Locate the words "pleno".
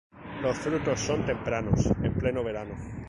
2.15-2.43